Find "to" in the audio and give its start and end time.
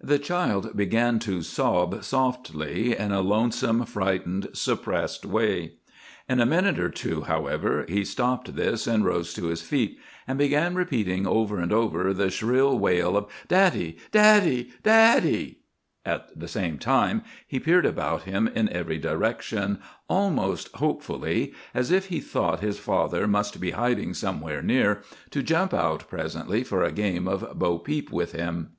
1.20-1.40, 9.34-9.44, 25.30-25.40